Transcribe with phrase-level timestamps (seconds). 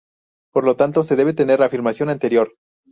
[0.51, 2.55] Por lo tanto se debe tener la afirmación anterior.